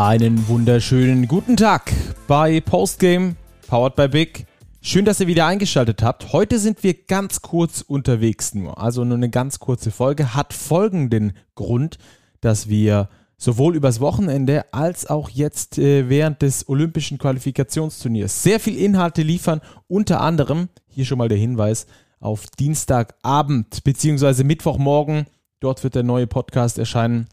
Einen 0.00 0.48
wunderschönen 0.48 1.28
guten 1.28 1.58
Tag 1.58 1.92
bei 2.26 2.62
Postgame, 2.62 3.36
powered 3.66 3.96
by 3.96 4.08
Big. 4.08 4.46
Schön, 4.80 5.04
dass 5.04 5.20
ihr 5.20 5.26
wieder 5.26 5.44
eingeschaltet 5.44 6.02
habt. 6.02 6.32
Heute 6.32 6.58
sind 6.58 6.82
wir 6.82 6.94
ganz 6.94 7.42
kurz 7.42 7.82
unterwegs 7.82 8.54
nur. 8.54 8.78
Also 8.78 9.04
nur 9.04 9.18
eine 9.18 9.28
ganz 9.28 9.58
kurze 9.58 9.90
Folge. 9.90 10.34
Hat 10.34 10.54
folgenden 10.54 11.34
Grund, 11.54 11.98
dass 12.40 12.70
wir 12.70 13.10
sowohl 13.36 13.76
übers 13.76 14.00
Wochenende 14.00 14.72
als 14.72 15.06
auch 15.06 15.28
jetzt 15.28 15.76
äh, 15.76 16.08
während 16.08 16.40
des 16.40 16.66
Olympischen 16.66 17.18
Qualifikationsturniers 17.18 18.42
sehr 18.42 18.58
viel 18.58 18.78
Inhalte 18.78 19.20
liefern. 19.20 19.60
Unter 19.86 20.22
anderem, 20.22 20.70
hier 20.88 21.04
schon 21.04 21.18
mal 21.18 21.28
der 21.28 21.36
Hinweis, 21.36 21.86
auf 22.20 22.46
Dienstagabend 22.58 23.84
bzw. 23.84 24.44
Mittwochmorgen. 24.44 25.26
Dort 25.60 25.84
wird 25.84 25.94
der 25.94 26.04
neue 26.04 26.26
Podcast 26.26 26.78
erscheinen. 26.78 27.28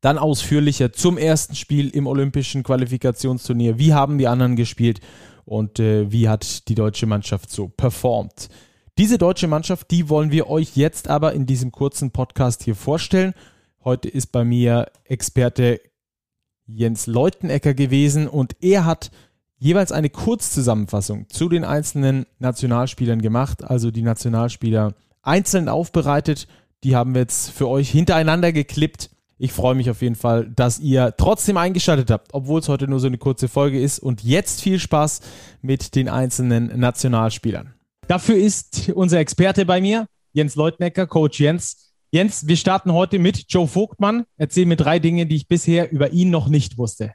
Dann 0.00 0.18
ausführlicher 0.18 0.92
zum 0.92 1.18
ersten 1.18 1.54
Spiel 1.54 1.90
im 1.90 2.06
Olympischen 2.06 2.62
Qualifikationsturnier. 2.62 3.78
Wie 3.78 3.92
haben 3.92 4.18
die 4.18 4.28
anderen 4.28 4.56
gespielt 4.56 5.00
und 5.44 5.78
äh, 5.78 6.10
wie 6.10 6.28
hat 6.28 6.68
die 6.68 6.74
deutsche 6.74 7.06
Mannschaft 7.06 7.50
so 7.50 7.68
performt? 7.68 8.48
Diese 8.98 9.18
deutsche 9.18 9.48
Mannschaft, 9.48 9.90
die 9.90 10.08
wollen 10.08 10.30
wir 10.30 10.48
euch 10.48 10.76
jetzt 10.76 11.08
aber 11.08 11.32
in 11.32 11.46
diesem 11.46 11.72
kurzen 11.72 12.10
Podcast 12.10 12.62
hier 12.62 12.74
vorstellen. 12.74 13.34
Heute 13.82 14.08
ist 14.08 14.26
bei 14.26 14.44
mir 14.44 14.90
Experte 15.04 15.80
Jens 16.66 17.06
Leutenecker 17.06 17.74
gewesen 17.74 18.28
und 18.28 18.56
er 18.60 18.84
hat 18.84 19.10
jeweils 19.56 19.92
eine 19.92 20.10
Kurzzusammenfassung 20.10 21.28
zu 21.28 21.48
den 21.48 21.64
einzelnen 21.64 22.26
Nationalspielern 22.38 23.22
gemacht, 23.22 23.64
also 23.64 23.90
die 23.90 24.02
Nationalspieler 24.02 24.94
einzeln 25.22 25.68
aufbereitet. 25.68 26.46
Die 26.84 26.96
haben 26.96 27.14
wir 27.14 27.22
jetzt 27.22 27.50
für 27.50 27.68
euch 27.68 27.90
hintereinander 27.90 28.52
geklippt. 28.52 29.10
Ich 29.42 29.54
freue 29.54 29.74
mich 29.74 29.88
auf 29.88 30.02
jeden 30.02 30.16
Fall, 30.16 30.50
dass 30.50 30.80
ihr 30.80 31.14
trotzdem 31.16 31.56
eingeschaltet 31.56 32.10
habt, 32.10 32.34
obwohl 32.34 32.60
es 32.60 32.68
heute 32.68 32.86
nur 32.86 33.00
so 33.00 33.06
eine 33.06 33.16
kurze 33.16 33.48
Folge 33.48 33.80
ist. 33.80 33.98
Und 33.98 34.22
jetzt 34.22 34.60
viel 34.60 34.78
Spaß 34.78 35.20
mit 35.62 35.94
den 35.94 36.10
einzelnen 36.10 36.78
Nationalspielern. 36.78 37.72
Dafür 38.06 38.36
ist 38.36 38.90
unser 38.94 39.18
Experte 39.18 39.64
bei 39.64 39.80
mir, 39.80 40.04
Jens 40.34 40.56
Leutnecker, 40.56 41.06
Coach 41.06 41.40
Jens. 41.40 41.94
Jens, 42.10 42.48
wir 42.48 42.56
starten 42.58 42.92
heute 42.92 43.18
mit 43.18 43.46
Joe 43.48 43.66
Vogtmann. 43.66 44.26
Erzähl 44.36 44.66
mir 44.66 44.76
drei 44.76 44.98
Dinge, 44.98 45.24
die 45.24 45.36
ich 45.36 45.48
bisher 45.48 45.90
über 45.90 46.10
ihn 46.10 46.28
noch 46.28 46.48
nicht 46.48 46.76
wusste. 46.76 47.14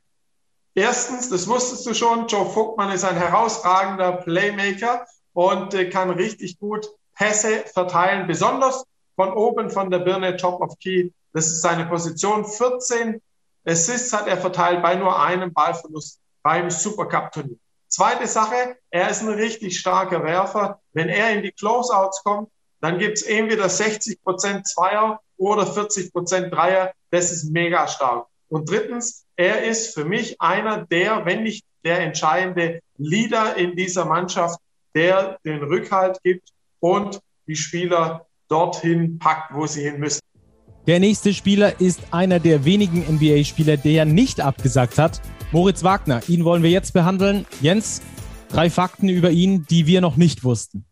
Erstens, 0.73 1.29
das 1.29 1.47
wusstest 1.47 1.85
du 1.85 1.93
schon, 1.93 2.25
Joe 2.25 2.47
Vogtmann 2.47 2.91
ist 2.91 3.03
ein 3.03 3.17
herausragender 3.17 4.13
Playmaker 4.13 5.05
und 5.33 5.75
äh, 5.75 5.91
kann 5.91 6.09
richtig 6.09 6.57
gut 6.57 6.87
Pässe 7.13 7.65
verteilen, 7.71 8.25
besonders 8.25 8.83
von 9.15 9.31
oben 9.31 9.69
von 9.69 9.91
der 9.91 9.99
Birne 9.99 10.37
Top 10.37 10.59
of 10.59 10.79
Key. 10.79 11.11
Das 11.35 11.47
ist 11.47 11.61
seine 11.61 11.85
Position. 11.85 12.45
14 12.45 13.21
Assists 13.65 14.13
hat 14.13 14.25
er 14.27 14.37
verteilt 14.37 14.81
bei 14.81 14.95
nur 14.95 15.21
einem 15.21 15.51
Ballverlust 15.51 16.21
beim 16.41 16.69
Supercup-Turnier. 16.69 17.57
Zweite 17.89 18.25
Sache, 18.25 18.77
er 18.89 19.09
ist 19.09 19.21
ein 19.21 19.27
richtig 19.27 19.77
starker 19.77 20.23
Werfer. 20.23 20.79
Wenn 20.93 21.09
er 21.09 21.31
in 21.31 21.43
die 21.43 21.51
Closeouts 21.51 22.23
kommt, 22.23 22.49
dann 22.79 22.99
gibt's 22.99 23.21
entweder 23.21 23.67
60 23.67 24.23
Prozent 24.23 24.65
Zweier 24.65 25.19
oder 25.35 25.67
40 25.67 26.13
Prozent 26.13 26.53
Dreier. 26.53 26.93
Das 27.11 27.33
ist 27.33 27.51
mega 27.51 27.85
stark. 27.89 28.27
Und 28.47 28.69
drittens, 28.69 29.25
er 29.35 29.65
ist 29.65 29.93
für 29.93 30.05
mich 30.05 30.39
einer 30.39 30.85
der, 30.85 31.25
wenn 31.25 31.43
nicht 31.43 31.65
der 31.83 31.99
entscheidende 31.99 32.79
Leader 32.95 33.57
in 33.57 33.75
dieser 33.75 34.05
Mannschaft, 34.05 34.57
der 34.93 35.37
den 35.43 35.61
Rückhalt 35.61 36.17
gibt 36.23 36.53
und 36.79 37.19
die 37.45 37.57
Spieler 37.57 38.25
dorthin 38.47 39.19
packt, 39.19 39.53
wo 39.53 39.67
sie 39.67 39.83
hin 39.83 39.99
müssen. 39.99 40.21
Der 40.87 40.99
nächste 40.99 41.33
Spieler 41.33 41.81
ist 41.81 41.99
einer 42.11 42.39
der 42.39 42.63
wenigen 42.63 43.01
NBA-Spieler, 43.15 43.75
der 43.75 44.05
nicht 44.05 44.39
abgesagt 44.39 44.99
hat. 44.99 45.19
Moritz 45.51 45.83
Wagner. 45.83 46.21
Ihn 46.27 46.45
wollen 46.45 46.61
wir 46.61 46.69
jetzt 46.69 46.93
behandeln. 46.93 47.47
Jens, 47.59 48.03
drei 48.49 48.69
Fakten 48.69 49.09
über 49.09 49.31
ihn, 49.31 49.65
die 49.65 49.87
wir 49.87 49.99
noch 49.99 50.15
nicht 50.15 50.43
wussten. 50.43 50.85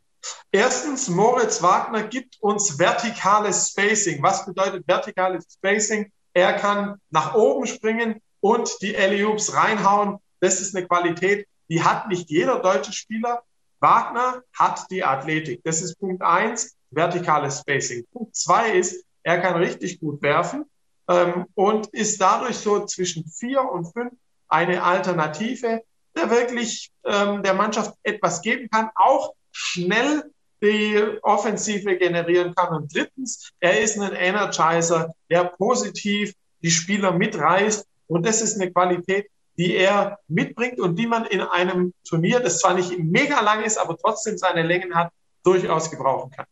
Erstens, 0.51 1.09
Moritz 1.09 1.61
Wagner 1.61 2.01
gibt 2.01 2.37
uns 2.41 2.79
vertikales 2.79 3.69
Spacing. 3.69 4.23
Was 4.23 4.47
bedeutet 4.47 4.87
vertikales 4.87 5.45
Spacing? 5.53 6.11
Er 6.33 6.53
kann 6.53 6.95
nach 7.11 7.35
oben 7.35 7.67
springen 7.67 8.15
und 8.39 8.71
die 8.81 8.97
Alley-Oops 8.97 9.53
reinhauen. 9.53 10.17
Das 10.39 10.59
ist 10.59 10.75
eine 10.75 10.87
Qualität, 10.87 11.47
die 11.69 11.83
hat 11.83 12.07
nicht 12.07 12.31
jeder 12.31 12.59
deutsche 12.59 12.93
Spieler. 12.93 13.43
Wagner 13.79 14.41
hat 14.57 14.89
die 14.89 15.03
Athletik. 15.03 15.61
Das 15.63 15.83
ist 15.83 15.99
Punkt 15.99 16.23
eins, 16.23 16.75
vertikales 16.89 17.59
Spacing. 17.59 18.05
Punkt 18.11 18.35
zwei 18.35 18.71
ist, 18.71 19.05
er 19.23 19.39
kann 19.39 19.55
richtig 19.55 19.99
gut 19.99 20.21
werfen 20.21 20.65
ähm, 21.07 21.45
und 21.55 21.87
ist 21.87 22.21
dadurch 22.21 22.57
so 22.57 22.85
zwischen 22.85 23.25
vier 23.27 23.61
und 23.61 23.91
fünf 23.91 24.13
eine 24.47 24.83
Alternative, 24.83 25.81
der 26.15 26.29
wirklich 26.29 26.91
ähm, 27.05 27.41
der 27.41 27.53
Mannschaft 27.53 27.95
etwas 28.03 28.41
geben 28.41 28.69
kann, 28.69 28.89
auch 28.95 29.33
schnell 29.51 30.31
die 30.61 31.01
Offensive 31.23 31.97
generieren 31.97 32.55
kann. 32.55 32.75
Und 32.75 32.95
drittens, 32.95 33.51
er 33.59 33.81
ist 33.81 33.99
ein 33.99 34.13
Energizer, 34.13 35.13
der 35.29 35.45
positiv 35.45 36.33
die 36.61 36.71
Spieler 36.71 37.11
mitreißt. 37.11 37.85
Und 38.07 38.25
das 38.25 38.41
ist 38.41 38.59
eine 38.59 38.71
Qualität, 38.71 39.29
die 39.57 39.75
er 39.75 40.19
mitbringt 40.27 40.79
und 40.79 40.95
die 40.95 41.07
man 41.07 41.25
in 41.25 41.41
einem 41.41 41.93
Turnier, 42.07 42.39
das 42.39 42.59
zwar 42.59 42.73
nicht 42.73 42.97
mega 42.97 43.41
lang 43.41 43.63
ist, 43.63 43.77
aber 43.77 43.97
trotzdem 43.97 44.37
seine 44.37 44.63
Längen 44.63 44.95
hat, 44.95 45.11
durchaus 45.43 45.91
gebrauchen 45.91 46.31
kann. 46.31 46.45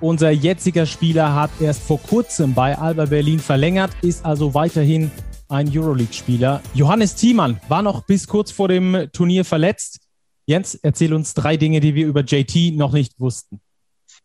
Unser 0.00 0.30
jetziger 0.30 0.84
Spieler 0.84 1.34
hat 1.34 1.50
erst 1.58 1.82
vor 1.82 1.98
kurzem 1.98 2.52
bei 2.52 2.76
Alba 2.76 3.06
Berlin 3.06 3.38
verlängert, 3.38 3.92
ist 4.02 4.26
also 4.26 4.52
weiterhin 4.52 5.10
ein 5.48 5.70
Euroleague-Spieler. 5.74 6.60
Johannes 6.74 7.14
Thiemann 7.14 7.58
war 7.68 7.80
noch 7.80 8.04
bis 8.04 8.26
kurz 8.26 8.50
vor 8.50 8.68
dem 8.68 9.08
Turnier 9.14 9.44
verletzt. 9.46 10.00
Jens, 10.44 10.74
erzähl 10.74 11.14
uns 11.14 11.32
drei 11.32 11.56
Dinge, 11.56 11.80
die 11.80 11.94
wir 11.94 12.06
über 12.06 12.20
JT 12.20 12.76
noch 12.76 12.92
nicht 12.92 13.18
wussten. 13.18 13.60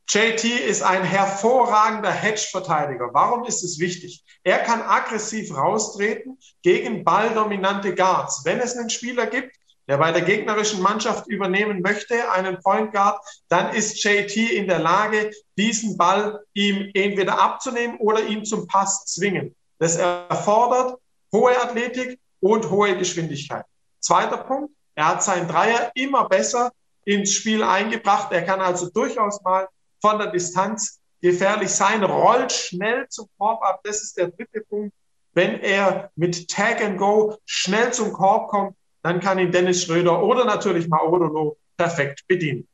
JT 0.09 0.43
ist 0.43 0.83
ein 0.83 1.03
hervorragender 1.03 2.11
Hedge-Verteidiger. 2.11 3.11
Warum 3.13 3.45
ist 3.45 3.63
es 3.63 3.79
wichtig? 3.79 4.25
Er 4.43 4.57
kann 4.57 4.81
aggressiv 4.81 5.55
raustreten 5.55 6.37
gegen 6.63 7.05
balldominante 7.05 7.95
Guards. 7.95 8.41
Wenn 8.43 8.59
es 8.59 8.75
einen 8.75 8.89
Spieler 8.89 9.25
gibt, 9.25 9.55
der 9.87 9.97
bei 9.97 10.11
der 10.11 10.21
gegnerischen 10.21 10.81
Mannschaft 10.81 11.27
übernehmen 11.27 11.81
möchte, 11.81 12.31
einen 12.31 12.61
Point 12.61 12.91
Guard, 12.91 13.19
dann 13.49 13.73
ist 13.73 14.03
JT 14.03 14.35
in 14.37 14.67
der 14.67 14.79
Lage, 14.79 15.31
diesen 15.57 15.97
Ball 15.97 16.39
ihm 16.53 16.89
entweder 16.93 17.39
abzunehmen 17.39 17.97
oder 17.97 18.25
ihn 18.25 18.45
zum 18.45 18.67
Pass 18.67 19.05
zwingen. 19.05 19.55
Das 19.79 19.97
erfordert 19.97 20.99
hohe 21.33 21.59
Athletik 21.61 22.19
und 22.39 22.69
hohe 22.69 22.97
Geschwindigkeit. 22.97 23.65
Zweiter 23.99 24.37
Punkt, 24.37 24.73
er 24.95 25.07
hat 25.07 25.23
seinen 25.23 25.47
Dreier 25.47 25.91
immer 25.95 26.27
besser 26.27 26.71
ins 27.05 27.33
Spiel 27.33 27.63
eingebracht. 27.63 28.31
Er 28.31 28.43
kann 28.43 28.61
also 28.61 28.89
durchaus 28.89 29.41
mal 29.41 29.67
von 30.01 30.19
der 30.19 30.27
Distanz 30.27 30.99
gefährlich 31.21 31.69
sein, 31.69 32.03
rollt 32.03 32.51
schnell 32.51 33.07
zum 33.09 33.27
Korb 33.37 33.63
ab. 33.63 33.81
Das 33.83 34.01
ist 34.01 34.17
der 34.17 34.27
dritte 34.27 34.61
Punkt. 34.61 34.93
Wenn 35.33 35.61
er 35.61 36.11
mit 36.15 36.49
Tag 36.49 36.83
and 36.83 36.97
Go 36.97 37.37
schnell 37.45 37.93
zum 37.93 38.11
Korb 38.11 38.49
kommt, 38.49 38.75
dann 39.03 39.19
kann 39.19 39.39
ihn 39.39 39.51
Dennis 39.51 39.83
Schröder 39.83 40.23
oder 40.23 40.45
natürlich 40.45 40.87
Maodolo 40.87 41.57
perfekt 41.77 42.21
bedienen. 42.27 42.67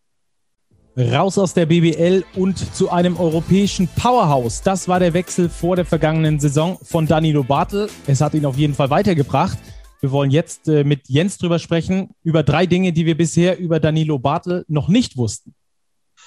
Raus 0.99 1.37
aus 1.37 1.53
der 1.53 1.67
BBL 1.67 2.25
und 2.35 2.57
zu 2.75 2.89
einem 2.89 3.17
europäischen 3.17 3.87
Powerhouse. 3.87 4.63
Das 4.63 4.87
war 4.87 4.99
der 4.99 5.13
Wechsel 5.13 5.47
vor 5.47 5.75
der 5.75 5.85
vergangenen 5.85 6.39
Saison 6.39 6.79
von 6.81 7.05
Danilo 7.05 7.43
Bartel. 7.43 7.87
Es 8.07 8.19
hat 8.19 8.33
ihn 8.33 8.47
auf 8.47 8.57
jeden 8.57 8.73
Fall 8.73 8.89
weitergebracht. 8.89 9.59
Wir 10.01 10.11
wollen 10.11 10.31
jetzt 10.31 10.67
äh, 10.67 10.83
mit 10.83 11.07
Jens 11.07 11.37
drüber 11.37 11.59
sprechen, 11.59 12.15
über 12.23 12.41
drei 12.41 12.65
Dinge, 12.65 12.93
die 12.93 13.05
wir 13.05 13.15
bisher 13.15 13.59
über 13.59 13.79
Danilo 13.79 14.17
Bartel 14.17 14.65
noch 14.67 14.87
nicht 14.87 15.17
wussten. 15.17 15.53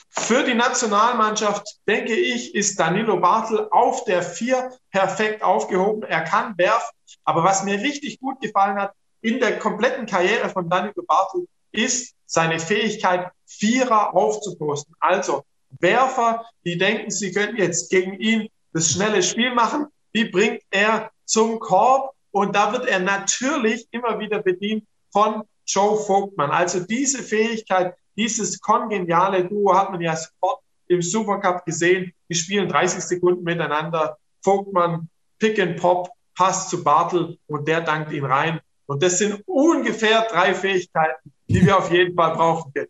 Für 0.09 0.45
die 0.45 0.55
Nationalmannschaft, 0.55 1.67
denke 1.89 2.15
ich, 2.15 2.55
ist 2.55 2.79
Danilo 2.79 3.19
Bartel 3.21 3.67
auf 3.73 4.05
der 4.05 4.23
Vier 4.23 4.71
perfekt 4.93 5.43
aufgehoben. 5.43 6.05
Er 6.05 6.23
kann 6.23 6.57
werfen. 6.59 6.95
Aber 7.25 7.43
was 7.43 7.65
mir 7.65 7.75
richtig 7.81 8.21
gut 8.21 8.41
gefallen 8.41 8.77
hat 8.77 8.93
in 9.23 9.41
der 9.41 9.59
kompletten 9.59 10.07
Karriere 10.07 10.49
von 10.49 10.69
Danilo 10.69 11.03
Bartel, 11.07 11.47
ist 11.73 12.15
seine 12.27 12.59
Fähigkeit, 12.59 13.31
Vierer 13.47 14.15
aufzuposten. 14.15 14.95
Also 15.01 15.45
Werfer, 15.81 16.45
die 16.65 16.79
denken, 16.79 17.11
sie 17.11 17.33
könnten 17.33 17.57
jetzt 17.57 17.91
gegen 17.91 18.15
ihn 18.15 18.49
das 18.73 18.93
schnelle 18.93 19.23
Spiel 19.23 19.55
machen, 19.55 19.87
die 20.15 20.25
bringt 20.25 20.63
er 20.71 21.11
zum 21.25 21.59
Korb 21.59 22.15
und 22.33 22.55
da 22.55 22.73
wird 22.73 22.87
er 22.87 23.01
natürlich 23.01 23.87
immer 23.91 24.19
wieder 24.19 24.43
bedient 24.43 24.85
von 25.13 25.43
Joe 25.67 25.97
Vogtmann. 25.97 26.51
Also 26.51 26.81
diese 26.81 27.23
Fähigkeit, 27.23 27.95
dieses 28.17 28.61
kongeniale 28.61 29.45
Duo 29.45 29.75
hat 29.77 29.91
man 29.91 30.01
ja 30.01 30.17
sofort 30.17 30.61
im 30.89 31.03
Supercup 31.03 31.65
gesehen. 31.65 32.13
Die 32.29 32.35
spielen 32.35 32.69
30 32.69 33.03
Sekunden 33.03 33.45
miteinander. 33.45 34.19
Vogtmann, 34.43 35.09
Pick 35.39 35.59
and 35.61 35.81
Pop, 35.81 36.11
Pass 36.37 36.69
zu 36.69 36.83
Bartel 36.83 37.39
und 37.47 37.69
der 37.69 37.81
dankt 37.81 38.13
ihn 38.13 38.25
rein. 38.25 38.61
Und 38.91 39.05
das 39.05 39.19
sind 39.19 39.41
ungefähr 39.47 40.27
drei 40.29 40.53
Fähigkeiten, 40.53 41.31
die 41.47 41.65
wir 41.65 41.79
auf 41.79 41.93
jeden 41.93 42.13
Fall 42.17 42.35
brauchen 42.35 42.73
können. 42.75 42.89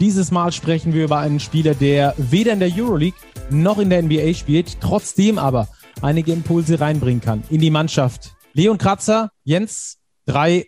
Dieses 0.00 0.32
Mal 0.32 0.50
sprechen 0.50 0.92
wir 0.92 1.04
über 1.04 1.18
einen 1.18 1.38
Spieler, 1.38 1.76
der 1.76 2.16
weder 2.18 2.52
in 2.52 2.58
der 2.58 2.68
Euroleague 2.68 3.16
noch 3.48 3.78
in 3.78 3.90
der 3.90 4.02
NBA 4.02 4.34
spielt, 4.34 4.80
trotzdem 4.80 5.38
aber 5.38 5.68
einige 6.00 6.32
Impulse 6.32 6.80
reinbringen 6.80 7.20
kann 7.20 7.44
in 7.48 7.60
die 7.60 7.70
Mannschaft, 7.70 8.34
Leon 8.54 8.76
Kratzer, 8.76 9.30
Jens, 9.44 10.00
drei 10.26 10.66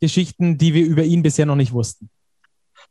Geschichten, 0.00 0.56
die 0.56 0.72
wir 0.72 0.86
über 0.86 1.02
ihn 1.02 1.22
bisher 1.22 1.44
noch 1.44 1.56
nicht 1.56 1.74
wussten. 1.74 2.08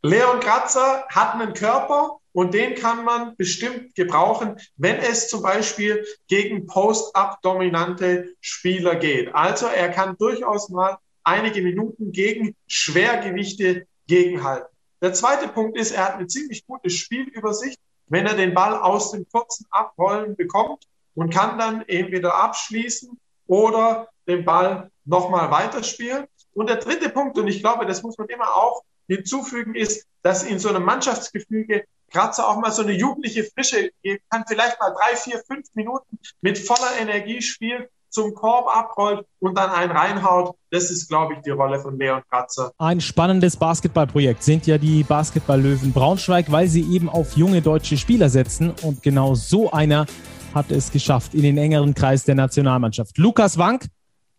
Leon 0.04 0.40
Kratzer 0.42 1.06
hat 1.10 1.34
einen 1.34 1.56
Körper 1.56 2.20
und 2.36 2.54
den 2.54 2.76
kann 2.76 3.06
man 3.06 3.38
bestimmt 3.38 3.96
gebrauchen, 3.96 4.58
wenn 4.76 4.98
es 4.98 5.30
zum 5.30 5.42
Beispiel 5.42 6.06
gegen 6.28 6.68
Post-Up-dominante 6.68 8.36
Spieler 8.42 8.98
geht. 8.98 9.34
Also 9.34 9.68
er 9.68 9.88
kann 9.88 10.18
durchaus 10.18 10.68
mal 10.68 10.98
einige 11.24 11.62
Minuten 11.62 12.12
gegen 12.12 12.54
Schwergewichte 12.68 13.88
gegenhalten. 14.08 14.68
Der 15.02 15.14
zweite 15.14 15.48
Punkt 15.48 15.78
ist, 15.78 15.92
er 15.92 16.08
hat 16.08 16.16
eine 16.16 16.28
ziemlich 16.28 16.68
gute 16.68 16.90
Spielübersicht, 16.90 17.80
wenn 18.08 18.26
er 18.26 18.36
den 18.36 18.54
Ball 18.54 18.74
aus 18.82 19.12
dem 19.12 19.26
kurzen 19.30 19.66
Abrollen 19.70 20.36
bekommt 20.36 20.84
und 21.14 21.34
kann 21.34 21.58
dann 21.58 21.84
entweder 21.88 22.36
abschließen 22.36 23.18
oder 23.48 24.10
den 24.28 24.44
Ball 24.44 24.92
nochmal 25.06 25.52
weiterspielen. 25.52 26.26
Und 26.54 26.70
der 26.70 26.78
dritte 26.78 27.08
Punkt, 27.08 27.38
und 27.38 27.48
ich 27.48 27.62
glaube, 27.62 27.86
das 27.86 28.04
muss 28.04 28.18
man 28.18 28.28
immer 28.28 28.58
auch 28.58 28.84
hinzufügen, 29.08 29.74
ist, 29.74 30.06
dass 30.22 30.44
in 30.44 30.60
so 30.60 30.68
einem 30.68 30.84
Mannschaftsgefüge 30.84 31.86
Kratzer 32.16 32.48
auch 32.48 32.58
mal 32.58 32.72
so 32.72 32.82
eine 32.82 32.94
jugendliche 32.94 33.44
Frische 33.44 33.92
geben 34.02 34.24
kann, 34.30 34.46
vielleicht 34.48 34.80
mal 34.80 34.92
drei, 34.92 35.18
vier, 35.18 35.42
fünf 35.46 35.68
Minuten 35.74 36.18
mit 36.40 36.58
voller 36.58 36.98
Energie 37.02 37.42
spielt, 37.42 37.90
zum 38.10 38.34
Korb 38.34 38.74
abrollt 38.74 39.26
und 39.40 39.58
dann 39.58 39.70
einen 39.70 39.92
reinhaut. 39.92 40.56
Das 40.72 40.90
ist, 40.90 41.10
glaube 41.10 41.34
ich, 41.34 41.42
die 41.42 41.50
Rolle 41.50 41.78
von 41.78 42.00
Leon 42.00 42.22
Kratzer. 42.30 42.72
Ein 42.78 43.02
spannendes 43.02 43.58
Basketballprojekt 43.58 44.44
sind 44.44 44.66
ja 44.66 44.78
die 44.78 45.04
Basketballlöwen 45.04 45.92
Braunschweig, 45.92 46.50
weil 46.50 46.70
sie 46.70 46.90
eben 46.96 47.10
auf 47.10 47.36
junge 47.36 47.62
deutsche 47.62 47.98
Spieler 47.98 48.30
setzen. 48.30 48.74
Und 48.82 49.04
genau 49.04 49.36
so 49.36 49.72
einer 49.72 50.06
hat 50.54 50.72
es 50.72 50.92
geschafft 50.92 51.34
in 51.34 51.42
den 51.42 51.58
engeren 51.58 51.94
Kreis 51.94 52.24
der 52.24 52.36
Nationalmannschaft. 52.36 53.18
Lukas 53.18 53.58
Wank 53.58 53.88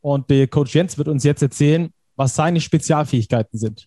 und 0.01 0.31
der 0.31 0.47
Coach 0.47 0.75
Jens 0.75 0.97
wird 0.97 1.09
uns 1.09 1.25
jetzt 1.25 1.43
erzählen, 1.43 1.91
was 2.15 2.35
seine 2.35 2.63
Spezialfähigkeiten 2.63 3.59
sind. 3.59 3.87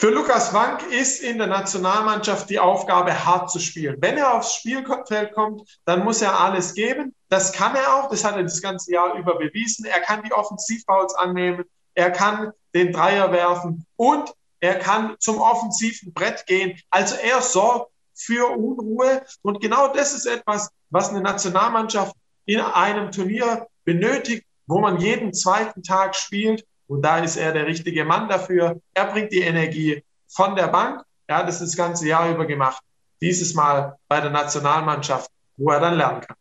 Für 0.00 0.08
Lukas 0.08 0.54
Wank 0.54 0.90
ist 0.90 1.22
in 1.22 1.36
der 1.36 1.46
Nationalmannschaft 1.46 2.48
die 2.48 2.58
Aufgabe, 2.58 3.26
hart 3.26 3.50
zu 3.50 3.58
spielen. 3.58 3.98
Wenn 4.00 4.16
er 4.16 4.32
aufs 4.32 4.54
Spielfeld 4.54 5.34
kommt, 5.34 5.78
dann 5.84 6.04
muss 6.04 6.22
er 6.22 6.40
alles 6.40 6.72
geben. 6.72 7.14
Das 7.28 7.52
kann 7.52 7.76
er 7.76 7.96
auch, 7.96 8.08
das 8.08 8.24
hat 8.24 8.34
er 8.36 8.42
das 8.42 8.62
ganze 8.62 8.94
Jahr 8.94 9.12
über 9.16 9.36
bewiesen. 9.36 9.84
Er 9.84 10.00
kann 10.00 10.22
die 10.22 10.32
Offensivfouls 10.32 11.14
annehmen, 11.16 11.66
er 11.92 12.10
kann 12.10 12.52
den 12.74 12.92
Dreier 12.92 13.30
werfen 13.30 13.84
und 13.96 14.32
er 14.60 14.78
kann 14.78 15.16
zum 15.18 15.38
offensiven 15.38 16.14
Brett 16.14 16.46
gehen. 16.46 16.80
Also 16.88 17.16
er 17.16 17.42
sorgt 17.42 17.92
für 18.14 18.56
Unruhe 18.56 19.20
und 19.42 19.60
genau 19.60 19.92
das 19.92 20.14
ist 20.14 20.24
etwas, 20.24 20.70
was 20.88 21.10
eine 21.10 21.20
Nationalmannschaft 21.20 22.16
in 22.46 22.60
einem 22.60 23.12
Turnier 23.12 23.66
benötigt, 23.84 24.46
wo 24.66 24.78
man 24.78 24.98
jeden 24.98 25.34
zweiten 25.34 25.82
Tag 25.82 26.16
spielt 26.16 26.64
und 26.90 27.02
da 27.02 27.18
ist 27.18 27.36
er 27.36 27.52
der 27.52 27.66
richtige 27.66 28.04
Mann 28.04 28.28
dafür. 28.28 28.80
Er 28.94 29.06
bringt 29.06 29.30
die 29.30 29.42
Energie 29.42 30.02
von 30.26 30.56
der 30.56 30.66
Bank. 30.66 31.04
Er 31.28 31.36
hat 31.36 31.48
es 31.48 31.60
das 31.60 31.76
ganze 31.76 32.08
Jahr 32.08 32.28
über 32.28 32.46
gemacht. 32.46 32.82
Dieses 33.22 33.54
Mal 33.54 33.94
bei 34.08 34.20
der 34.20 34.30
Nationalmannschaft, 34.30 35.30
wo 35.56 35.70
er 35.70 35.78
dann 35.78 35.96
lernen 35.96 36.20
kann. 36.22 36.36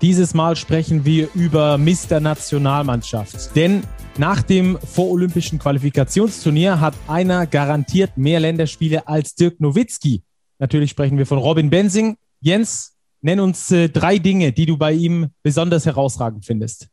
Dieses 0.00 0.32
Mal 0.32 0.56
sprechen 0.56 1.04
wir 1.04 1.28
über 1.34 1.76
Mr. 1.76 2.20
Nationalmannschaft. 2.20 3.54
Denn 3.54 3.82
nach 4.16 4.40
dem 4.40 4.78
vorolympischen 4.78 5.58
Qualifikationsturnier 5.58 6.80
hat 6.80 6.94
einer 7.06 7.46
garantiert 7.46 8.16
mehr 8.16 8.40
Länderspiele 8.40 9.06
als 9.08 9.34
Dirk 9.34 9.60
Nowitzki. 9.60 10.22
Natürlich 10.58 10.90
sprechen 10.90 11.18
wir 11.18 11.26
von 11.26 11.36
Robin 11.36 11.68
Bensing. 11.68 12.16
Jens, 12.40 12.96
nenn 13.20 13.40
uns 13.40 13.70
äh, 13.72 13.90
drei 13.90 14.16
Dinge, 14.18 14.52
die 14.52 14.64
du 14.64 14.78
bei 14.78 14.92
ihm 14.92 15.32
besonders 15.42 15.84
herausragend 15.84 16.46
findest. 16.46 16.88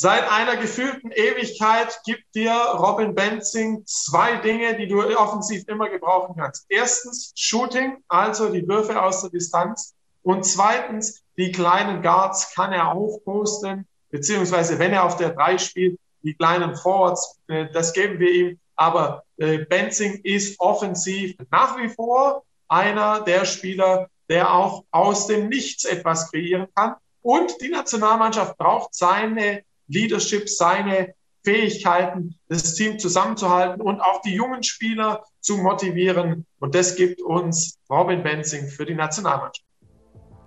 Seit 0.00 0.30
einer 0.30 0.56
gefühlten 0.56 1.10
Ewigkeit 1.10 1.98
gibt 2.04 2.32
dir 2.36 2.52
Robin 2.52 3.16
Benzing 3.16 3.82
zwei 3.84 4.36
Dinge, 4.36 4.76
die 4.76 4.86
du 4.86 5.00
offensiv 5.18 5.66
immer 5.66 5.90
gebrauchen 5.90 6.36
kannst. 6.38 6.66
Erstens 6.68 7.32
Shooting, 7.34 7.96
also 8.06 8.48
die 8.48 8.68
Würfe 8.68 9.02
aus 9.02 9.22
der 9.22 9.30
Distanz. 9.30 9.96
Und 10.22 10.46
zweitens, 10.46 11.24
die 11.36 11.50
kleinen 11.50 12.00
Guards 12.00 12.54
kann 12.54 12.72
er 12.72 12.92
aufposten, 12.92 13.88
beziehungsweise 14.10 14.78
wenn 14.78 14.92
er 14.92 15.02
auf 15.02 15.16
der 15.16 15.30
drei 15.30 15.58
spielt, 15.58 15.98
die 16.22 16.34
kleinen 16.34 16.76
Forwards, 16.76 17.36
äh, 17.48 17.66
das 17.72 17.92
geben 17.92 18.20
wir 18.20 18.30
ihm. 18.30 18.60
Aber 18.76 19.24
äh, 19.38 19.64
Benzing 19.64 20.20
ist 20.22 20.60
offensiv 20.60 21.34
nach 21.50 21.76
wie 21.76 21.88
vor 21.88 22.44
einer 22.68 23.22
der 23.22 23.44
Spieler, 23.44 24.08
der 24.28 24.54
auch 24.54 24.84
aus 24.92 25.26
dem 25.26 25.48
Nichts 25.48 25.84
etwas 25.84 26.30
kreieren 26.30 26.68
kann. 26.76 26.94
Und 27.20 27.60
die 27.60 27.68
Nationalmannschaft 27.68 28.56
braucht 28.58 28.94
seine 28.94 29.64
Leadership, 29.88 30.48
seine 30.48 31.14
Fähigkeiten, 31.44 32.34
das 32.48 32.74
Team 32.74 32.98
zusammenzuhalten 32.98 33.80
und 33.80 34.00
auch 34.00 34.20
die 34.22 34.34
jungen 34.34 34.62
Spieler 34.62 35.22
zu 35.40 35.56
motivieren. 35.56 36.44
Und 36.58 36.74
das 36.74 36.96
gibt 36.96 37.22
uns 37.22 37.78
Robin 37.90 38.22
Benzing 38.22 38.68
für 38.68 38.84
die 38.84 38.94
Nationalmannschaft. 38.94 39.64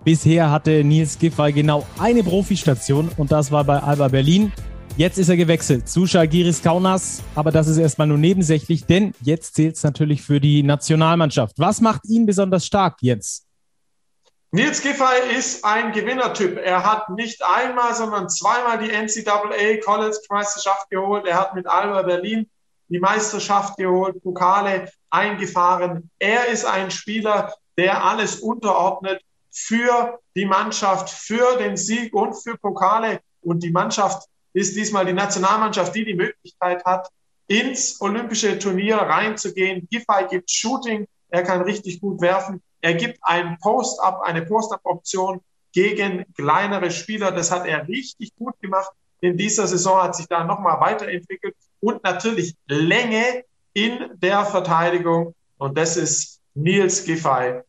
Bisher 0.04 0.50
hatte 0.50 0.82
Nils 0.82 1.18
Giffey 1.18 1.52
genau 1.52 1.86
eine 1.98 2.24
Profistation 2.24 3.10
und 3.16 3.30
das 3.30 3.52
war 3.52 3.64
bei 3.64 3.78
Alba 3.78 4.08
Berlin. 4.08 4.52
Jetzt 4.96 5.16
ist 5.16 5.28
er 5.28 5.36
gewechselt 5.36 5.88
zu 5.88 6.06
Schalgiris 6.06 6.62
Kaunas, 6.62 7.22
aber 7.34 7.50
das 7.50 7.66
ist 7.66 7.78
erstmal 7.78 8.08
nur 8.08 8.18
nebensächlich, 8.18 8.84
denn 8.84 9.14
jetzt 9.22 9.54
zählt 9.54 9.76
es 9.76 9.84
natürlich 9.84 10.22
für 10.22 10.38
die 10.38 10.62
Nationalmannschaft. 10.62 11.58
Was 11.58 11.80
macht 11.80 12.02
ihn 12.08 12.26
besonders 12.26 12.66
stark 12.66 12.98
jetzt? 13.00 13.46
Nils 14.54 14.82
Giffey 14.82 15.34
ist 15.34 15.64
ein 15.64 15.92
Gewinnertyp. 15.92 16.58
Er 16.58 16.84
hat 16.84 17.08
nicht 17.08 17.42
einmal, 17.42 17.94
sondern 17.94 18.28
zweimal 18.28 18.78
die 18.78 18.90
NCAA 18.90 19.80
College 19.82 20.18
Meisterschaft 20.28 20.90
geholt. 20.90 21.26
Er 21.26 21.40
hat 21.40 21.54
mit 21.54 21.66
Alba 21.66 22.02
Berlin 22.02 22.50
die 22.88 23.00
Meisterschaft 23.00 23.78
geholt, 23.78 24.22
Pokale 24.22 24.92
eingefahren. 25.08 26.10
Er 26.18 26.48
ist 26.48 26.66
ein 26.66 26.90
Spieler, 26.90 27.54
der 27.78 28.04
alles 28.04 28.40
unterordnet 28.40 29.22
für 29.50 30.18
die 30.36 30.44
Mannschaft, 30.44 31.08
für 31.08 31.56
den 31.56 31.78
Sieg 31.78 32.12
und 32.12 32.34
für 32.34 32.58
Pokale. 32.58 33.20
Und 33.40 33.62
die 33.62 33.70
Mannschaft 33.70 34.28
ist 34.52 34.76
diesmal 34.76 35.06
die 35.06 35.14
Nationalmannschaft, 35.14 35.94
die 35.94 36.04
die 36.04 36.14
Möglichkeit 36.14 36.84
hat, 36.84 37.08
ins 37.46 37.98
olympische 38.02 38.58
Turnier 38.58 38.96
reinzugehen. 38.96 39.88
Giffey 39.90 40.26
gibt 40.28 40.50
Shooting, 40.50 41.06
er 41.30 41.42
kann 41.42 41.62
richtig 41.62 42.02
gut 42.02 42.20
werfen. 42.20 42.62
Er 42.82 42.94
gibt 42.94 43.18
einen 43.22 43.58
Post-up, 43.58 44.22
eine 44.22 44.42
Post-up-Option 44.42 45.40
gegen 45.72 46.24
kleinere 46.34 46.90
Spieler. 46.90 47.30
Das 47.30 47.50
hat 47.52 47.64
er 47.64 47.86
richtig 47.86 48.34
gut 48.36 48.60
gemacht. 48.60 48.90
In 49.20 49.36
dieser 49.36 49.68
Saison 49.68 50.02
hat 50.02 50.16
sich 50.16 50.26
da 50.26 50.42
nochmal 50.42 50.80
weiterentwickelt 50.80 51.54
und 51.80 52.02
natürlich 52.02 52.56
Länge 52.66 53.44
in 53.72 54.10
der 54.16 54.44
Verteidigung. 54.44 55.32
Und 55.58 55.78
das 55.78 55.96
ist 55.96 56.40
Nils 56.54 57.04
Giffey. 57.04 57.60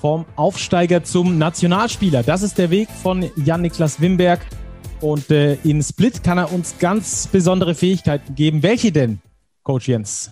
Vom 0.00 0.24
Aufsteiger 0.34 1.04
zum 1.04 1.36
Nationalspieler. 1.36 2.22
Das 2.22 2.42
ist 2.42 2.56
der 2.56 2.70
Weg 2.70 2.88
von 3.02 3.30
Jan-Niklas 3.36 4.00
Wimberg. 4.00 4.40
Und 5.02 5.30
äh, 5.30 5.54
in 5.56 5.82
Split 5.82 6.24
kann 6.24 6.38
er 6.38 6.50
uns 6.50 6.78
ganz 6.78 7.26
besondere 7.26 7.74
Fähigkeiten 7.74 8.34
geben. 8.34 8.62
Welche 8.62 8.92
denn, 8.92 9.20
Coach 9.62 9.88
Jens? 9.88 10.30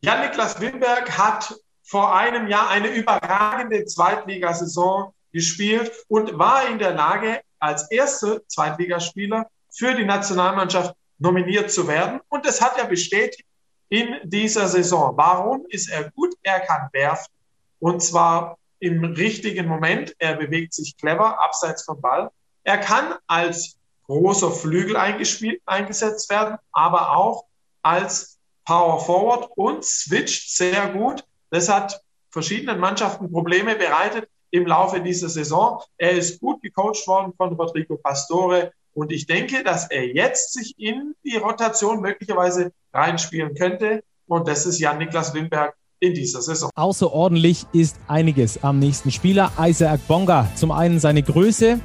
Jan-Niklas 0.00 0.62
Wimberg 0.62 1.10
hat 1.18 1.54
vor 1.92 2.16
einem 2.16 2.48
Jahr 2.48 2.70
eine 2.70 2.88
überragende 2.88 3.84
Zweitligasaison 3.84 5.12
gespielt 5.30 5.92
und 6.08 6.38
war 6.38 6.66
in 6.66 6.78
der 6.78 6.94
Lage, 6.94 7.42
als 7.58 7.90
erster 7.90 8.40
Zweitligaspieler 8.48 9.46
für 9.70 9.94
die 9.94 10.06
Nationalmannschaft 10.06 10.94
nominiert 11.18 11.70
zu 11.70 11.86
werden. 11.86 12.20
Und 12.30 12.46
das 12.46 12.62
hat 12.62 12.78
er 12.78 12.86
bestätigt 12.86 13.44
in 13.90 14.16
dieser 14.24 14.68
Saison. 14.68 15.18
Warum 15.18 15.66
ist 15.68 15.90
er 15.90 16.10
gut? 16.12 16.34
Er 16.42 16.60
kann 16.60 16.88
werfen. 16.92 17.30
Und 17.78 18.02
zwar 18.02 18.56
im 18.78 19.04
richtigen 19.04 19.66
Moment. 19.66 20.14
Er 20.18 20.36
bewegt 20.36 20.72
sich 20.72 20.96
clever, 20.96 21.44
abseits 21.44 21.84
vom 21.84 22.00
Ball. 22.00 22.30
Er 22.64 22.78
kann 22.78 23.16
als 23.26 23.76
großer 24.06 24.50
Flügel 24.50 24.96
eingesetzt 24.96 26.30
werden, 26.30 26.56
aber 26.72 27.14
auch 27.14 27.44
als 27.82 28.38
Power 28.64 28.98
Forward 28.98 29.50
und 29.56 29.84
switcht 29.84 30.56
sehr 30.56 30.88
gut 30.88 31.22
das 31.52 31.68
hat 31.68 32.00
verschiedenen 32.30 32.80
Mannschaften 32.80 33.30
Probleme 33.30 33.76
bereitet 33.76 34.28
im 34.50 34.66
Laufe 34.66 35.00
dieser 35.00 35.28
Saison. 35.28 35.80
Er 35.98 36.12
ist 36.12 36.40
gut 36.40 36.62
gecoacht 36.62 37.06
worden 37.06 37.34
von 37.36 37.54
Rodrigo 37.54 37.96
Pastore 37.96 38.72
und 38.94 39.12
ich 39.12 39.26
denke, 39.26 39.62
dass 39.62 39.90
er 39.90 40.06
jetzt 40.06 40.54
sich 40.54 40.74
in 40.78 41.14
die 41.24 41.36
Rotation 41.36 42.00
möglicherweise 42.00 42.72
reinspielen 42.92 43.54
könnte. 43.54 44.02
Und 44.26 44.48
das 44.48 44.64
ist 44.64 44.78
Jan-Niklas 44.78 45.34
Wimberg 45.34 45.74
in 46.00 46.14
dieser 46.14 46.40
Saison. 46.40 46.70
Außerordentlich 46.74 47.66
ist 47.72 47.96
einiges 48.08 48.62
am 48.64 48.78
nächsten 48.78 49.10
Spieler. 49.10 49.52
Isaac 49.58 50.00
Bonga. 50.08 50.48
Zum 50.56 50.72
einen 50.72 51.00
seine 51.00 51.22
Größe, 51.22 51.80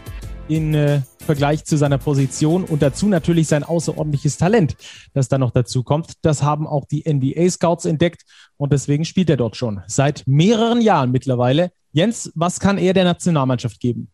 in 0.48 0.74
äh, 0.74 1.02
Vergleich 1.20 1.66
zu 1.66 1.78
seiner 1.78 1.98
Position 1.98 2.64
und 2.64 2.82
dazu 2.82 3.08
natürlich 3.08 3.48
sein 3.48 3.64
außerordentliches 3.64 4.38
Talent, 4.38 4.76
das 5.14 5.28
da 5.28 5.38
noch 5.38 5.52
dazu 5.52 5.84
kommt. 5.84 6.14
Das 6.22 6.42
haben 6.42 6.68
auch 6.68 6.86
die 6.86 7.04
NBA-Scouts 7.08 7.86
entdeckt 7.86 8.24
und 8.58 8.72
deswegen 8.72 9.06
spielt 9.06 9.30
er 9.30 9.38
dort 9.38 9.58
schon 9.58 9.82
seit 9.88 10.24
mehreren 10.26 10.82
Jahren 10.82 11.12
mittlerweile. 11.12 11.72
Jens, 11.92 12.32
was 12.36 12.60
kann 12.60 12.78
er 12.78 12.94
der 12.94 13.04
Nationalmannschaft 13.04 13.80
geben? 13.80 14.12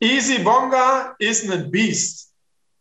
Easy 0.00 0.38
Bonga 0.38 1.14
ist 1.18 1.50
ein 1.50 1.70
Beast. 1.70 2.30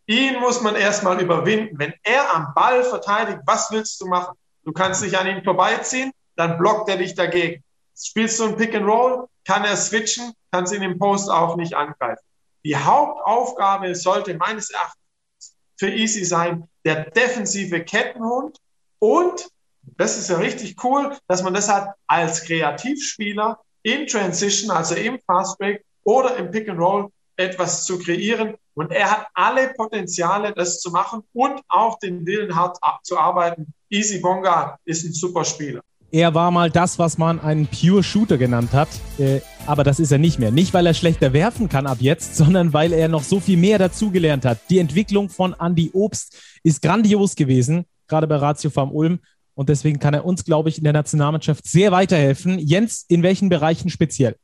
Ihn 0.07 0.39
muss 0.39 0.62
man 0.62 0.75
erstmal 0.75 1.21
überwinden. 1.21 1.77
Wenn 1.77 1.93
er 2.03 2.33
am 2.33 2.53
Ball 2.55 2.83
verteidigt, 2.83 3.39
was 3.45 3.69
willst 3.71 4.00
du 4.01 4.07
machen? 4.07 4.36
Du 4.63 4.71
kannst 4.71 5.03
dich 5.03 5.17
an 5.17 5.27
ihm 5.27 5.43
vorbeiziehen, 5.43 6.12
dann 6.36 6.57
blockt 6.57 6.89
er 6.89 6.98
dich 6.98 7.13
dagegen. 7.13 7.63
Spielst 7.95 8.39
du 8.39 8.45
ein 8.45 8.55
Pick 8.55 8.74
and 8.74 8.86
Roll, 8.86 9.27
kann 9.45 9.65
er 9.65 9.75
switchen, 9.75 10.31
kannst 10.51 10.74
ihn 10.74 10.81
im 10.81 10.98
Post 10.98 11.29
auch 11.29 11.57
nicht 11.57 11.74
angreifen. 11.74 12.24
Die 12.63 12.75
Hauptaufgabe 12.75 13.96
sollte 13.96 14.36
meines 14.36 14.70
Erachtens 14.70 15.56
für 15.78 15.89
Easy 15.89 16.25
sein, 16.25 16.68
der 16.86 17.10
defensive 17.12 17.84
Kettenhund 17.84 18.58
und 19.00 19.50
das 19.98 20.18
ist 20.18 20.30
ja 20.30 20.38
richtig 20.38 20.84
cool, 20.84 21.18
dass 21.28 21.44
man 21.44 21.54
das 21.54 21.70
hat 21.70 21.96
als 22.08 22.44
Kreativspieler 22.44 23.60
in 23.84 24.08
Transition, 24.08 24.72
also 24.72 24.96
im 24.96 25.20
Fastbreak 25.25 25.84
oder 26.04 26.36
im 26.38 26.51
Pick 26.51 26.70
and 26.70 26.80
Roll 26.80 27.10
etwas 27.38 27.86
zu 27.86 27.98
kreieren. 28.00 28.56
Und 28.75 28.92
er 28.92 29.10
hat 29.10 29.28
alle 29.34 29.74
Potenziale, 29.74 30.54
das 30.54 30.80
zu 30.80 30.92
machen 30.92 31.24
und 31.34 31.62
auch 31.68 32.00
den 32.00 32.25
Willen 32.25 32.56
hart 32.56 32.78
zu 33.04 33.18
arbeiten. 33.18 33.74
Easy 33.89 34.20
Bonga 34.20 34.78
ist 34.86 35.06
ein 35.06 35.13
super 35.13 35.44
Spieler. 35.44 35.82
Er 36.12 36.34
war 36.34 36.50
mal 36.50 36.72
das, 36.72 36.98
was 36.98 37.20
man 37.20 37.39
einen 37.39 37.68
Pure 37.68 38.01
Shooter 38.01 38.39
genannt 38.39 38.74
hat, 38.74 38.88
äh, 39.20 39.42
aber 39.68 39.84
das 39.84 40.00
ist 40.00 40.12
er 40.12 40.18
nicht 40.18 40.39
mehr. 40.39 40.50
Nicht, 40.50 40.74
weil 40.74 40.88
er 40.88 40.96
schlechter 40.96 41.34
werfen 41.34 41.70
kann 41.70 41.86
ab 41.86 41.98
jetzt, 42.00 42.36
sondern 42.36 42.74
weil 42.74 42.94
er 42.94 43.08
noch 43.08 43.22
so 43.22 43.39
viel 43.39 43.58
mehr 43.58 43.78
dazugelernt 43.78 44.44
hat. 44.44 44.58
Die 44.72 44.80
Entwicklung 44.80 45.30
von 45.30 45.56
Andy 45.60 45.92
Obst 45.94 46.36
ist 46.63 46.82
grandios 46.82 47.36
gewesen, 47.36 47.86
gerade 48.08 48.25
bei 48.25 48.38
Ratio 48.38 48.72
Farm 48.72 48.92
Ulm. 48.92 49.20
Und 49.54 49.70
deswegen 49.70 50.00
kann 50.00 50.16
er 50.16 50.25
uns, 50.25 50.46
glaube 50.46 50.70
ich, 50.70 50.80
in 50.80 50.84
der 50.84 50.94
Nationalmannschaft 50.94 51.68
sehr 51.68 51.92
weiterhelfen. 51.92 52.58
Jens, 52.58 53.06
in 53.08 53.22
welchen 53.22 53.50
Bereichen 53.50 53.89
speziell? 53.89 54.36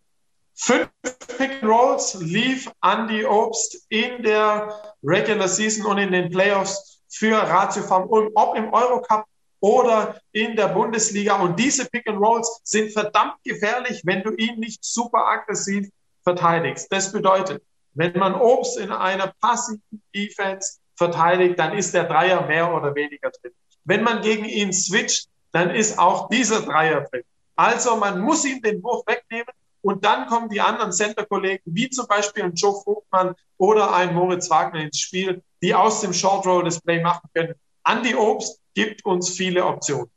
Fünf 0.53 0.89
Pick 1.37 1.51
and 1.61 1.63
Rolls 1.63 2.17
lief 2.21 2.71
Andy 2.83 3.25
Obst 3.25 3.85
in 3.89 4.21
der 4.23 4.69
Regular 5.03 5.47
Season 5.47 5.85
und 5.85 5.97
in 5.97 6.11
den 6.11 6.29
Playoffs 6.29 7.01
für 7.09 7.35
Ratio 7.37 7.81
Farm 7.83 8.07
Ulm, 8.07 8.29
ob 8.35 8.55
im 8.55 8.71
Eurocup 8.71 9.25
oder 9.65 10.21
in 10.31 10.55
der 10.55 10.67
Bundesliga. 10.67 11.37
Und 11.41 11.59
diese 11.59 11.89
Pick 11.89 12.07
and 12.07 12.19
Rolls 12.19 12.61
sind 12.63 12.93
verdammt 12.93 13.33
gefährlich, 13.43 13.99
wenn 14.03 14.21
du 14.21 14.31
ihn 14.35 14.59
nicht 14.59 14.85
super 14.85 15.25
aggressiv 15.25 15.89
verteidigst. 16.23 16.87
Das 16.91 17.11
bedeutet, 17.11 17.63
wenn 17.95 18.13
man 18.13 18.35
Obst 18.35 18.77
in 18.77 18.91
einer 18.91 19.33
passiven 19.41 19.81
Defense 20.13 20.77
verteidigt, 20.95 21.57
dann 21.57 21.75
ist 21.75 21.95
der 21.95 22.03
Dreier 22.03 22.45
mehr 22.45 22.71
oder 22.71 22.93
weniger 22.93 23.31
drin. 23.31 23.53
Wenn 23.85 24.03
man 24.03 24.21
gegen 24.21 24.45
ihn 24.45 24.71
switcht, 24.71 25.29
dann 25.51 25.71
ist 25.71 25.97
auch 25.97 26.29
dieser 26.29 26.61
Dreier 26.61 27.01
drin. 27.01 27.23
Also 27.55 27.95
man 27.95 28.19
muss 28.19 28.45
ihm 28.45 28.61
den 28.61 28.83
Wurf 28.83 29.03
wegnehmen 29.07 29.53
und 29.81 30.05
dann 30.05 30.27
kommen 30.27 30.49
die 30.49 30.61
anderen 30.61 30.91
Center-Kollegen, 30.91 31.63
wie 31.65 31.89
zum 31.89 32.05
Beispiel 32.05 32.43
ein 32.43 32.53
Joe 32.53 32.79
Vogtmann 32.83 33.33
oder 33.57 33.95
ein 33.95 34.13
Moritz 34.13 34.47
Wagner 34.51 34.81
ins 34.81 34.99
Spiel, 34.99 35.41
die 35.63 35.73
aus 35.73 36.01
dem 36.01 36.13
Short 36.13 36.45
Roll 36.45 36.65
das 36.65 36.79
Play 36.81 37.01
machen 37.01 37.27
können. 37.33 37.55
Andy 37.87 38.13
Obst 38.13 38.59
gibt 38.75 39.03
uns 39.05 39.31
viele 39.31 39.65
Optionen. 39.65 40.07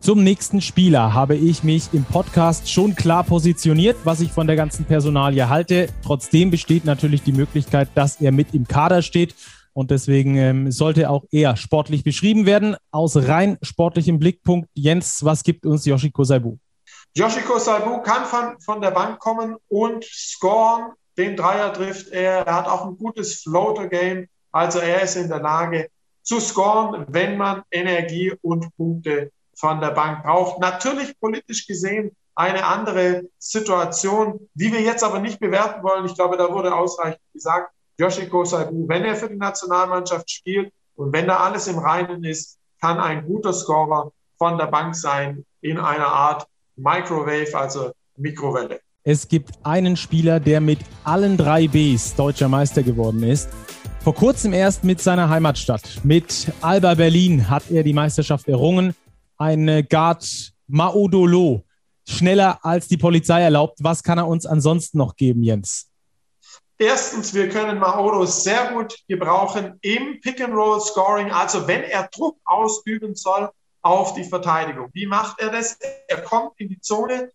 Zum 0.00 0.22
nächsten 0.22 0.60
Spieler 0.60 1.14
habe 1.14 1.34
ich 1.34 1.64
mich 1.64 1.88
im 1.92 2.04
Podcast 2.04 2.70
schon 2.70 2.94
klar 2.94 3.24
positioniert, 3.24 3.96
was 4.04 4.20
ich 4.20 4.32
von 4.32 4.46
der 4.46 4.54
ganzen 4.54 4.84
Personalie 4.84 5.48
halte. 5.48 5.88
Trotzdem 6.04 6.50
besteht 6.50 6.84
natürlich 6.84 7.22
die 7.22 7.32
Möglichkeit, 7.32 7.88
dass 7.94 8.20
er 8.20 8.30
mit 8.30 8.54
im 8.54 8.68
Kader 8.68 9.02
steht. 9.02 9.34
Und 9.72 9.90
deswegen 9.90 10.36
ähm, 10.36 10.70
sollte 10.70 11.10
auch 11.10 11.24
er 11.32 11.56
sportlich 11.56 12.04
beschrieben 12.04 12.46
werden. 12.46 12.76
Aus 12.92 13.16
rein 13.16 13.58
sportlichem 13.62 14.18
Blickpunkt, 14.18 14.68
Jens, 14.74 15.24
was 15.24 15.42
gibt 15.42 15.66
uns 15.66 15.84
Yoshiko 15.84 16.22
Saibu? 16.22 16.58
Yoshiko 17.16 17.58
Saibu 17.58 18.02
kann 18.02 18.24
von, 18.26 18.60
von 18.60 18.80
der 18.80 18.90
Bank 18.90 19.18
kommen 19.18 19.56
und 19.68 20.04
scoren. 20.04 20.92
Den 21.16 21.34
Dreier 21.34 21.72
trifft 21.72 22.08
er. 22.08 22.46
Er 22.46 22.54
hat 22.54 22.68
auch 22.68 22.86
ein 22.86 22.98
gutes 22.98 23.42
Floater-Game. 23.42 24.26
Also 24.52 24.80
er 24.80 25.02
ist 25.02 25.16
in 25.16 25.28
der 25.28 25.40
Lage 25.40 25.88
zu 26.24 26.40
scoren, 26.40 27.06
wenn 27.08 27.36
man 27.36 27.62
Energie 27.70 28.32
und 28.42 28.74
Punkte 28.76 29.30
von 29.54 29.80
der 29.80 29.90
Bank 29.90 30.24
braucht. 30.24 30.58
Natürlich 30.58 31.18
politisch 31.20 31.66
gesehen 31.66 32.10
eine 32.34 32.64
andere 32.64 33.22
Situation, 33.38 34.48
die 34.54 34.72
wir 34.72 34.80
jetzt 34.80 35.04
aber 35.04 35.20
nicht 35.20 35.38
bewerten 35.38 35.82
wollen. 35.84 36.06
Ich 36.06 36.14
glaube, 36.14 36.36
da 36.36 36.52
wurde 36.52 36.74
ausreichend 36.74 37.20
gesagt. 37.32 37.70
Yoshiko 37.96 38.44
Saibu, 38.44 38.88
wenn 38.88 39.04
er 39.04 39.14
für 39.14 39.28
die 39.28 39.36
Nationalmannschaft 39.36 40.28
spielt 40.28 40.72
und 40.96 41.12
wenn 41.12 41.28
da 41.28 41.36
alles 41.36 41.68
im 41.68 41.78
Reinen 41.78 42.24
ist, 42.24 42.58
kann 42.80 42.98
ein 42.98 43.24
guter 43.24 43.52
Scorer 43.52 44.10
von 44.36 44.58
der 44.58 44.66
Bank 44.66 44.96
sein 44.96 45.44
in 45.60 45.78
einer 45.78 46.08
Art 46.08 46.44
Microwave, 46.74 47.56
also 47.56 47.92
Mikrowelle. 48.16 48.80
Es 49.04 49.28
gibt 49.28 49.50
einen 49.62 49.96
Spieler, 49.96 50.40
der 50.40 50.60
mit 50.60 50.80
allen 51.04 51.36
drei 51.36 51.68
Bs 51.68 52.16
deutscher 52.16 52.48
Meister 52.48 52.82
geworden 52.82 53.22
ist. 53.22 53.48
Vor 54.04 54.14
kurzem 54.14 54.52
erst 54.52 54.84
mit 54.84 55.00
seiner 55.00 55.30
Heimatstadt. 55.30 56.00
Mit 56.02 56.52
Alba 56.60 56.92
Berlin 56.92 57.48
hat 57.48 57.70
er 57.70 57.82
die 57.82 57.94
Meisterschaft 57.94 58.46
errungen. 58.48 58.94
Ein 59.38 59.86
Guard 59.88 60.52
Maodolo. 60.66 61.64
Schneller 62.06 62.58
als 62.62 62.86
die 62.86 62.98
Polizei 62.98 63.40
erlaubt. 63.40 63.78
Was 63.80 64.02
kann 64.02 64.18
er 64.18 64.26
uns 64.28 64.44
ansonsten 64.44 64.98
noch 64.98 65.16
geben, 65.16 65.42
Jens? 65.42 65.88
Erstens, 66.76 67.32
wir 67.32 67.48
können 67.48 67.78
Maodo 67.78 68.26
sehr 68.26 68.72
gut 68.74 68.94
gebrauchen 69.08 69.78
im 69.80 70.20
Pick-and-Roll-Scoring, 70.20 71.30
also 71.30 71.66
wenn 71.66 71.84
er 71.84 72.06
Druck 72.12 72.36
ausüben 72.44 73.14
soll 73.14 73.48
auf 73.80 74.12
die 74.12 74.24
Verteidigung. 74.24 74.90
Wie 74.92 75.06
macht 75.06 75.40
er 75.40 75.50
das? 75.50 75.78
Er 76.08 76.20
kommt 76.20 76.52
in 76.58 76.68
die 76.68 76.80
Zone, 76.80 77.30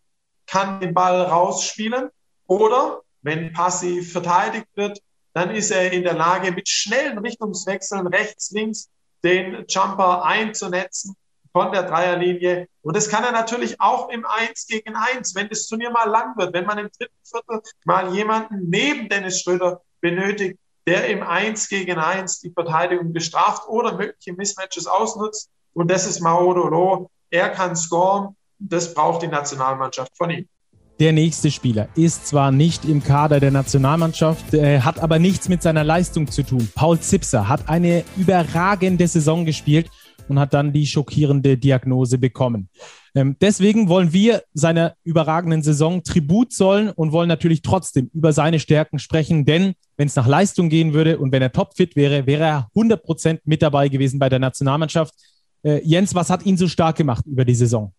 kann 0.46 0.80
den 0.80 0.94
Ball 0.94 1.20
rausspielen 1.24 2.10
oder 2.46 3.02
wenn 3.24 3.54
passiv 3.54 4.12
verteidigt 4.12 4.68
wird, 4.76 5.02
dann 5.34 5.52
ist 5.52 5.72
er 5.72 5.92
in 5.92 6.04
der 6.04 6.14
Lage, 6.14 6.52
mit 6.52 6.68
schnellen 6.68 7.18
Richtungswechseln 7.20 8.08
rechts, 8.08 8.52
links 8.52 8.90
den 9.24 9.66
Jumper 9.68 10.24
einzunetzen 10.24 11.16
von 11.52 11.72
der 11.72 11.84
Dreierlinie. 11.84 12.68
Und 12.82 12.96
das 12.96 13.10
kann 13.10 13.24
er 13.24 13.32
natürlich 13.32 13.80
auch 13.82 14.10
im 14.10 14.26
Eins 14.26 14.68
gegen 14.68 14.96
Eins, 14.96 15.36
wenn 15.36 15.50
das 15.50 15.68
Turnier 15.68 15.92
mal 15.92 16.10
lang 16.10 16.38
wird, 16.38 16.54
wenn 16.54 16.66
man 16.66 16.78
im 16.78 16.90
dritten 16.98 17.16
Viertel 17.24 17.62
mal 17.86 18.14
jemanden 18.14 18.70
neben 18.70 19.10
Dennis 19.10 19.42
Schröder 19.42 19.82
benötigt, 20.02 20.60
der 20.88 21.08
im 21.08 21.24
Eins 21.24 21.68
gegen 21.68 21.98
Eins 21.98 22.40
die 22.40 22.52
Verteidigung 22.52 23.14
bestraft 23.14 23.68
oder 23.68 23.96
mögliche 23.96 24.34
Mismatches 24.34 24.88
ausnutzt, 24.88 25.50
und 25.74 25.90
das 25.90 26.08
ist 26.08 26.20
Mauro 26.20 27.10
Er 27.30 27.50
kann 27.50 27.76
scoren. 27.76 28.36
Das 28.58 28.94
braucht 28.94 29.22
die 29.22 29.28
Nationalmannschaft 29.28 30.16
von 30.18 30.30
ihm. 30.30 30.50
Der 31.00 31.14
nächste 31.14 31.50
Spieler 31.50 31.88
ist 31.96 32.28
zwar 32.28 32.52
nicht 32.52 32.84
im 32.84 33.02
Kader 33.02 33.40
der 33.40 33.52
Nationalmannschaft, 33.52 34.54
äh, 34.54 34.82
hat 34.82 35.00
aber 35.00 35.18
nichts 35.18 35.48
mit 35.48 35.62
seiner 35.62 35.86
Leistung 35.86 36.30
zu 36.30 36.44
tun. 36.44 36.68
Paul 36.76 37.00
Zipser 37.00 37.48
hat 37.48 37.70
eine 37.70 38.04
überragende 38.18 39.08
Saison 39.08 39.46
gespielt 39.46 39.90
und 40.28 40.40
hat 40.40 40.54
dann 40.54 40.74
die 40.74 40.86
schockierende 40.86 41.58
Diagnose 41.58 42.18
bekommen. 42.18 42.68
Ähm, 43.16 43.38
deswegen 43.40 43.88
wollen 43.88 44.12
wir 44.12 44.44
seiner 44.54 44.96
überragenden 45.06 45.64
Saison 45.64 46.04
Tribut 46.04 46.52
zollen 46.52 46.90
und 46.90 47.14
wollen 47.14 47.30
natürlich 47.30 47.62
trotzdem 47.62 48.10
über 48.14 48.34
seine 48.34 48.60
Stärken 48.60 49.00
sprechen, 49.00 49.46
denn 49.46 49.76
wenn 49.96 50.08
es 50.08 50.18
nach 50.18 50.28
Leistung 50.28 50.68
gehen 50.68 50.94
würde 50.94 51.18
und 51.18 51.32
wenn 51.32 51.42
er 51.42 51.54
topfit 51.54 51.96
wäre, 51.96 52.28
wäre 52.28 52.44
er 52.44 52.68
100 52.76 53.02
Prozent 53.02 53.40
mit 53.46 53.62
dabei 53.62 53.88
gewesen 53.88 54.20
bei 54.20 54.28
der 54.28 54.40
Nationalmannschaft. 54.40 55.14
Äh, 55.64 55.82
Jens, 55.86 56.14
was 56.14 56.30
hat 56.30 56.46
ihn 56.46 56.58
so 56.58 56.68
stark 56.68 56.98
gemacht 56.98 57.26
über 57.26 57.46
die 57.46 57.56
Saison? 57.56 57.94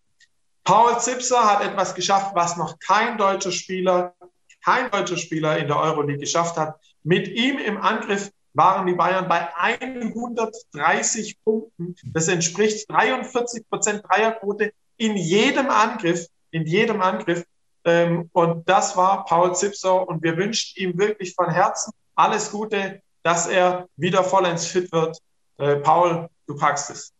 Paul 0.71 0.97
Zipser 1.01 1.43
hat 1.43 1.61
etwas 1.65 1.95
geschafft, 1.95 2.33
was 2.33 2.55
noch 2.55 2.79
kein 2.79 3.17
deutscher 3.17 3.51
Spieler, 3.51 4.15
kein 4.63 4.89
deutscher 4.89 5.17
Spieler 5.17 5.57
in 5.57 5.67
der 5.67 5.75
Euroleague 5.75 6.21
geschafft 6.21 6.55
hat. 6.55 6.79
Mit 7.03 7.27
ihm 7.27 7.57
im 7.57 7.75
Angriff 7.75 8.31
waren 8.53 8.87
die 8.87 8.93
Bayern 8.93 9.27
bei 9.27 9.49
130 9.53 11.43
Punkten. 11.43 11.97
Das 12.13 12.29
entspricht 12.29 12.89
43 12.89 13.69
Prozent 13.69 14.03
Dreierquote 14.07 14.71
in 14.95 15.17
jedem 15.17 15.69
Angriff, 15.69 16.27
in 16.51 16.65
jedem 16.65 17.01
Angriff. 17.01 17.43
Ähm, 17.83 18.29
und 18.31 18.69
das 18.69 18.95
war 18.95 19.25
Paul 19.25 19.53
Zipser. 19.53 20.07
Und 20.07 20.23
wir 20.23 20.37
wünschen 20.37 20.81
ihm 20.81 20.97
wirklich 20.97 21.35
von 21.35 21.49
Herzen 21.49 21.91
alles 22.15 22.49
Gute, 22.49 23.01
dass 23.23 23.45
er 23.45 23.89
wieder 23.97 24.23
vollends 24.23 24.67
fit 24.67 24.89
wird. 24.93 25.17
Äh, 25.57 25.75
Paul, 25.75 26.29
du 26.47 26.55
packst 26.55 26.91
es. 26.91 27.11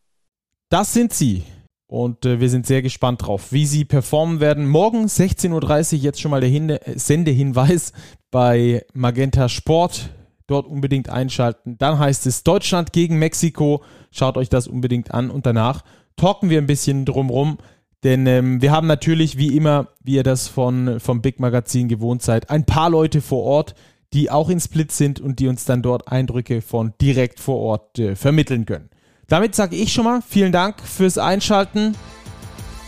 Das 0.69 0.93
sind 0.93 1.11
sie. 1.11 1.43
Und 1.91 2.25
äh, 2.25 2.39
wir 2.39 2.49
sind 2.49 2.65
sehr 2.65 2.81
gespannt 2.81 3.27
drauf, 3.27 3.51
wie 3.51 3.65
sie 3.65 3.83
performen 3.83 4.39
werden. 4.39 4.65
Morgen 4.65 5.07
16.30 5.07 5.95
Uhr 5.95 5.99
jetzt 5.99 6.21
schon 6.21 6.31
mal 6.31 6.39
der 6.39 6.49
Hin 6.49 6.77
Sendehinweis 6.95 7.91
bei 8.31 8.85
Magenta 8.93 9.49
Sport. 9.49 10.09
Dort 10.47 10.67
unbedingt 10.67 11.09
einschalten. 11.09 11.77
Dann 11.77 11.99
heißt 11.99 12.27
es 12.27 12.43
Deutschland 12.43 12.93
gegen 12.93 13.19
Mexiko. 13.19 13.83
Schaut 14.09 14.37
euch 14.37 14.47
das 14.47 14.69
unbedingt 14.69 15.13
an. 15.13 15.29
Und 15.29 15.45
danach 15.45 15.83
talken 16.15 16.49
wir 16.49 16.59
ein 16.59 16.65
bisschen 16.65 17.03
drumrum. 17.03 17.57
Denn 18.05 18.25
ähm, 18.25 18.61
wir 18.61 18.71
haben 18.71 18.87
natürlich, 18.87 19.37
wie 19.37 19.57
immer, 19.57 19.89
wie 20.01 20.15
ihr 20.15 20.23
das 20.23 20.47
von, 20.47 21.01
vom 21.01 21.21
Big 21.21 21.41
Magazin 21.41 21.89
gewohnt 21.89 22.21
seid, 22.21 22.49
ein 22.49 22.65
paar 22.65 22.89
Leute 22.89 23.19
vor 23.19 23.43
Ort, 23.43 23.75
die 24.13 24.31
auch 24.31 24.49
in 24.49 24.61
Split 24.61 24.93
sind 24.93 25.19
und 25.19 25.39
die 25.39 25.49
uns 25.49 25.65
dann 25.65 25.81
dort 25.81 26.07
Eindrücke 26.07 26.61
von 26.61 26.93
direkt 27.01 27.41
vor 27.41 27.57
Ort 27.57 27.99
äh, 27.99 28.15
vermitteln 28.15 28.65
können. 28.65 28.89
Damit 29.31 29.55
sage 29.55 29.77
ich 29.77 29.93
schon 29.93 30.03
mal 30.03 30.21
vielen 30.27 30.51
Dank 30.51 30.75
fürs 30.83 31.17
Einschalten. 31.17 31.95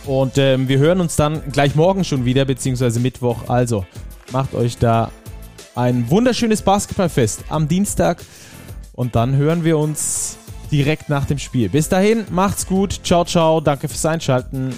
Und 0.04 0.36
ähm, 0.36 0.68
wir 0.68 0.76
hören 0.76 1.00
uns 1.00 1.16
dann 1.16 1.42
gleich 1.50 1.74
morgen 1.74 2.04
schon 2.04 2.26
wieder, 2.26 2.44
beziehungsweise 2.44 3.00
Mittwoch. 3.00 3.48
Also 3.48 3.86
macht 4.30 4.52
euch 4.52 4.76
da 4.76 5.10
ein 5.74 6.10
wunderschönes 6.10 6.60
Basketballfest 6.60 7.44
am 7.48 7.66
Dienstag. 7.66 8.22
Und 8.92 9.16
dann 9.16 9.36
hören 9.36 9.64
wir 9.64 9.78
uns 9.78 10.36
direkt 10.70 11.08
nach 11.08 11.24
dem 11.24 11.38
Spiel. 11.38 11.70
Bis 11.70 11.88
dahin, 11.88 12.26
macht's 12.30 12.66
gut. 12.66 13.00
Ciao, 13.02 13.24
ciao. 13.24 13.62
Danke 13.62 13.88
fürs 13.88 14.04
Einschalten. 14.04 14.74